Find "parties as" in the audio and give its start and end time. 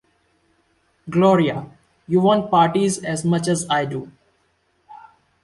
2.49-3.23